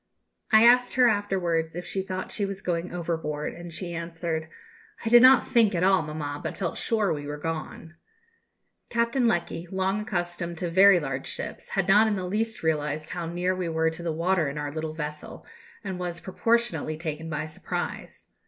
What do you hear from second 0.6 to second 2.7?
asked her afterwards if she thought she was